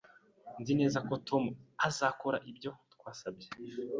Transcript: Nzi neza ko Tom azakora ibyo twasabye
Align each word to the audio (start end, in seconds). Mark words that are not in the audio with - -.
Nzi 0.61 0.73
neza 0.81 0.97
ko 1.07 1.13
Tom 1.27 1.43
azakora 1.87 2.37
ibyo 2.51 2.71
twasabye 2.93 3.47